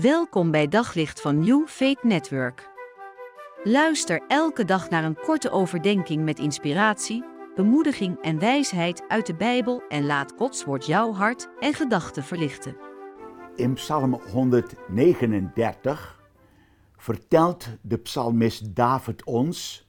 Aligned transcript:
Welkom 0.00 0.50
bij 0.50 0.68
Daglicht 0.68 1.20
van 1.20 1.38
New 1.38 1.66
Faith 1.66 2.02
Network. 2.02 2.70
Luister 3.64 4.22
elke 4.28 4.64
dag 4.64 4.90
naar 4.90 5.04
een 5.04 5.16
korte 5.16 5.50
overdenking 5.50 6.24
met 6.24 6.38
inspiratie, 6.38 7.24
bemoediging 7.54 8.20
en 8.22 8.38
wijsheid 8.38 9.04
uit 9.08 9.26
de 9.26 9.34
Bijbel 9.34 9.82
en 9.88 10.06
laat 10.06 10.32
Gods 10.36 10.64
woord 10.64 10.86
jouw 10.86 11.12
hart 11.12 11.48
en 11.60 11.74
gedachten 11.74 12.22
verlichten. 12.24 12.76
In 13.56 13.74
Psalm 13.74 14.20
139 14.32 16.22
vertelt 16.96 17.68
de 17.80 17.96
psalmist 17.96 18.76
David 18.76 19.24
ons 19.24 19.88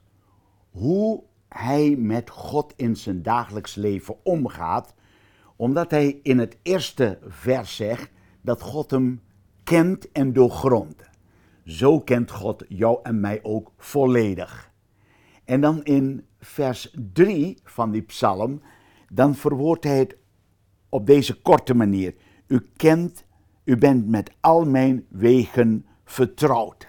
hoe 0.71 1.23
hij 1.49 1.95
met 1.97 2.29
God 2.29 2.73
in 2.75 2.95
zijn 2.95 3.23
dagelijks 3.23 3.75
leven 3.75 4.15
omgaat, 4.23 4.93
omdat 5.55 5.91
hij 5.91 6.19
in 6.23 6.39
het 6.39 6.57
eerste 6.61 7.19
vers 7.27 7.75
zegt 7.75 8.11
dat 8.41 8.61
God 8.61 8.91
hem 8.91 9.23
kent 9.65 10.11
en 10.11 10.33
doorgrondt. 10.33 11.09
Zo 11.63 11.99
kent 11.99 12.31
God 12.31 12.65
jou 12.67 12.99
en 13.03 13.19
mij 13.19 13.39
ook 13.43 13.71
volledig. 13.77 14.71
En 15.45 15.61
dan 15.61 15.83
in 15.83 16.25
vers 16.39 16.95
3 17.13 17.59
van 17.63 17.91
die 17.91 18.01
psalm, 18.01 18.61
dan 19.09 19.35
verwoordt 19.35 19.83
hij 19.83 19.97
het 19.97 20.17
op 20.89 21.05
deze 21.05 21.41
korte 21.41 21.73
manier. 21.73 22.15
U 22.47 22.69
kent, 22.75 23.25
u 23.63 23.77
bent 23.77 24.07
met 24.07 24.31
al 24.39 24.65
mijn 24.65 25.05
wegen 25.09 25.85
vertrouwd. 26.03 26.87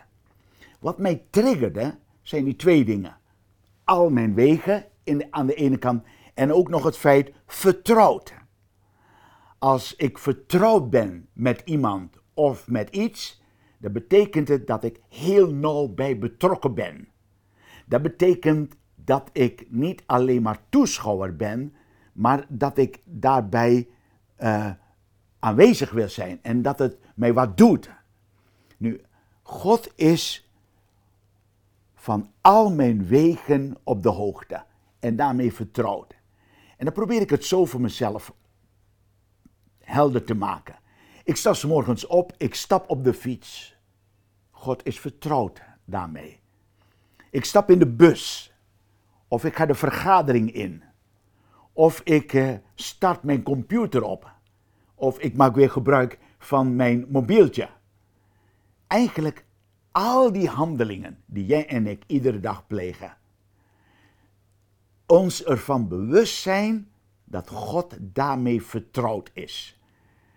Wat 0.80 0.98
mij 0.98 1.24
triggerde, 1.30 1.98
zijn 2.22 2.44
die 2.44 2.56
twee 2.56 2.84
dingen. 2.84 3.16
Al 3.84 4.10
mijn 4.10 4.34
wegen 4.34 4.84
aan 5.30 5.46
de 5.46 5.54
ene 5.54 5.76
kant 5.76 6.04
en 6.34 6.52
ook 6.52 6.68
nog 6.68 6.84
het 6.84 6.96
feit 6.96 7.32
vertrouwd. 7.46 8.34
Als 9.58 9.96
ik 9.96 10.18
vertrouwd 10.18 10.90
ben 10.90 11.28
met 11.32 11.62
iemand 11.64 12.24
of 12.36 12.68
met 12.68 12.90
iets, 12.90 13.42
dan 13.78 13.92
betekent 13.92 14.48
het 14.48 14.66
dat 14.66 14.84
ik 14.84 15.00
heel 15.08 15.54
nauw 15.54 15.88
bij 15.88 16.18
betrokken 16.18 16.74
ben. 16.74 17.08
Dat 17.86 18.02
betekent 18.02 18.76
dat 18.94 19.30
ik 19.32 19.66
niet 19.70 20.02
alleen 20.06 20.42
maar 20.42 20.58
toeschouwer 20.68 21.36
ben, 21.36 21.74
maar 22.12 22.46
dat 22.48 22.78
ik 22.78 23.00
daarbij 23.04 23.88
uh, 24.38 24.70
aanwezig 25.38 25.90
wil 25.90 26.08
zijn 26.08 26.38
en 26.42 26.62
dat 26.62 26.78
het 26.78 26.98
mij 27.14 27.32
wat 27.32 27.56
doet. 27.56 27.90
Nu, 28.76 29.00
God 29.42 29.92
is 29.94 30.50
van 31.94 32.30
al 32.40 32.70
mijn 32.70 33.06
wegen 33.06 33.76
op 33.82 34.02
de 34.02 34.08
hoogte 34.08 34.64
en 34.98 35.16
daarmee 35.16 35.52
vertrouwd. 35.52 36.14
En 36.76 36.84
dan 36.84 36.94
probeer 36.94 37.20
ik 37.20 37.30
het 37.30 37.44
zo 37.44 37.64
voor 37.64 37.80
mezelf 37.80 38.34
helder 39.78 40.24
te 40.24 40.34
maken. 40.34 40.76
Ik 41.26 41.36
sta 41.36 41.52
s 41.52 41.64
morgens 41.64 42.06
op, 42.06 42.32
ik 42.36 42.54
stap 42.54 42.90
op 42.90 43.04
de 43.04 43.14
fiets. 43.14 43.76
God 44.50 44.86
is 44.86 45.00
vertrouwd 45.00 45.62
daarmee. 45.84 46.40
Ik 47.30 47.44
stap 47.44 47.70
in 47.70 47.78
de 47.78 47.86
bus. 47.86 48.52
Of 49.28 49.44
ik 49.44 49.56
ga 49.56 49.66
de 49.66 49.74
vergadering 49.74 50.52
in. 50.52 50.82
Of 51.72 52.00
ik 52.00 52.34
eh, 52.34 52.54
start 52.74 53.22
mijn 53.22 53.42
computer 53.42 54.02
op. 54.02 54.32
Of 54.94 55.18
ik 55.18 55.36
maak 55.36 55.54
weer 55.54 55.70
gebruik 55.70 56.18
van 56.38 56.76
mijn 56.76 57.06
mobieltje. 57.08 57.68
Eigenlijk 58.86 59.44
al 59.92 60.32
die 60.32 60.48
handelingen 60.48 61.22
die 61.24 61.46
jij 61.46 61.66
en 61.66 61.86
ik 61.86 62.04
iedere 62.06 62.40
dag 62.40 62.66
plegen. 62.66 63.16
Ons 65.06 65.44
ervan 65.44 65.88
bewust 65.88 66.36
zijn 66.36 66.90
dat 67.24 67.48
God 67.48 67.96
daarmee 68.00 68.62
vertrouwd 68.62 69.30
is 69.32 69.75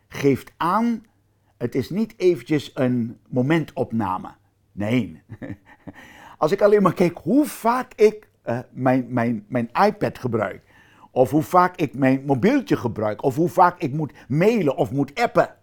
geeft 0.09 0.53
aan, 0.57 1.05
het 1.57 1.75
is 1.75 1.89
niet 1.89 2.13
eventjes 2.17 2.71
een 2.73 3.19
momentopname. 3.27 4.31
Nee. 4.71 5.21
Als 6.37 6.51
ik 6.51 6.61
alleen 6.61 6.81
maar 6.81 6.93
kijk 6.93 7.17
hoe 7.17 7.45
vaak 7.45 7.93
ik 7.93 8.29
uh, 8.45 8.59
mijn, 8.71 9.13
mijn, 9.13 9.45
mijn 9.47 9.69
iPad 9.85 10.19
gebruik, 10.19 10.63
of 11.11 11.31
hoe 11.31 11.43
vaak 11.43 11.75
ik 11.75 11.93
mijn 11.93 12.25
mobieltje 12.25 12.77
gebruik, 12.77 13.23
of 13.23 13.35
hoe 13.35 13.49
vaak 13.49 13.79
ik 13.79 13.93
moet 13.93 14.13
mailen 14.27 14.75
of 14.75 14.91
moet 14.91 15.19
appen, 15.19 15.55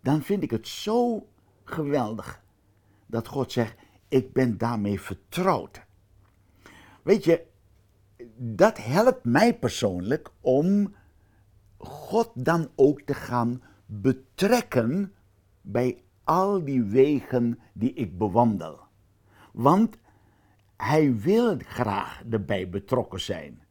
dan 0.00 0.22
vind 0.22 0.42
ik 0.42 0.50
het 0.50 0.68
zo 0.68 1.26
geweldig 1.64 2.42
dat 3.06 3.28
God 3.28 3.52
zegt, 3.52 3.74
ik 4.08 4.32
ben 4.32 4.58
daarmee 4.58 5.00
vertrouwd. 5.00 5.82
Weet 7.02 7.24
je, 7.24 7.44
dat 8.36 8.78
helpt 8.78 9.24
mij 9.24 9.58
persoonlijk 9.58 10.30
om 10.40 10.94
God 11.82 12.30
dan 12.34 12.68
ook 12.74 13.00
te 13.00 13.14
gaan 13.14 13.62
betrekken 13.86 15.12
bij 15.60 16.02
al 16.24 16.64
die 16.64 16.82
wegen 16.82 17.58
die 17.72 17.92
ik 17.92 18.18
bewandel. 18.18 18.80
Want 19.52 19.98
hij 20.76 21.16
wil 21.16 21.56
graag 21.58 22.22
erbij 22.30 22.68
betrokken 22.68 23.20
zijn. 23.20 23.62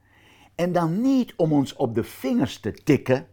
En 0.56 0.72
dan 0.72 1.02
niet 1.02 1.34
om 1.36 1.54
ons 1.54 1.76
op 1.76 1.96
de 1.96 2.04
vingers 2.04 2.60
te 2.60 2.72
tikken 2.72 3.28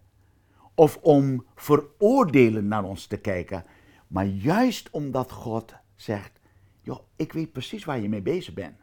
of 0.75 0.97
om 0.97 1.47
veroordelen 1.55 2.69
naar 2.69 2.85
ons 2.85 3.07
te 3.07 3.17
kijken, 3.17 3.65
maar 4.07 4.27
juist 4.27 4.91
omdat 4.91 5.33
God 5.33 5.75
zegt: 5.95 6.41
joh, 6.81 7.01
ik 7.17 7.33
weet 7.33 7.53
precies 7.53 7.85
waar 7.85 8.01
je 8.01 8.09
mee 8.09 8.23
bezig 8.23 8.55
bent. 8.55 8.77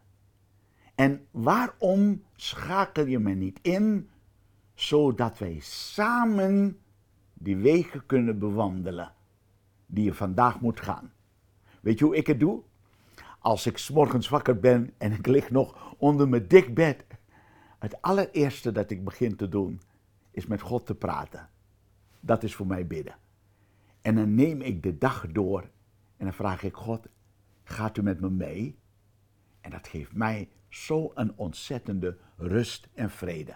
En 0.95 1.27
waarom 1.31 2.23
schakel 2.35 3.05
je 3.05 3.19
me 3.19 3.33
niet 3.33 3.59
in 3.61 4.09
zodat 4.75 5.37
wij 5.37 5.59
samen 5.59 6.79
die 7.33 7.57
wegen 7.57 8.05
kunnen 8.05 8.39
bewandelen 8.39 9.13
die 9.85 10.03
je 10.03 10.13
vandaag 10.13 10.61
moet 10.61 10.79
gaan. 10.79 11.11
Weet 11.81 11.99
je 11.99 12.05
hoe 12.05 12.15
ik 12.15 12.27
het 12.27 12.39
doe? 12.39 12.61
Als 13.39 13.65
ik 13.65 13.89
morgens 13.93 14.29
wakker 14.29 14.59
ben 14.59 14.93
en 14.97 15.11
ik 15.11 15.27
lig 15.27 15.49
nog 15.49 15.95
onder 15.97 16.29
mijn 16.29 16.47
dik 16.47 16.75
bed, 16.75 17.05
het 17.79 18.01
allereerste 18.01 18.71
dat 18.71 18.91
ik 18.91 19.03
begin 19.03 19.35
te 19.35 19.49
doen 19.49 19.81
is 20.31 20.45
met 20.45 20.61
God 20.61 20.85
te 20.85 20.95
praten. 20.95 21.49
Dat 22.19 22.43
is 22.43 22.55
voor 22.55 22.67
mij 22.67 22.87
bidden. 22.87 23.15
En 24.01 24.15
dan 24.15 24.35
neem 24.35 24.61
ik 24.61 24.83
de 24.83 24.97
dag 24.97 25.27
door 25.31 25.61
en 26.17 26.25
dan 26.25 26.33
vraag 26.33 26.63
ik 26.63 26.75
God, 26.75 27.07
gaat 27.63 27.97
u 27.97 28.03
met 28.03 28.19
me 28.19 28.29
mee? 28.29 28.79
En 29.61 29.71
dat 29.71 29.87
geeft 29.87 30.13
mij 30.13 30.49
zo'n 30.69 31.33
ontzettende 31.35 32.17
rust 32.37 32.87
en 32.93 33.09
vrede. 33.09 33.55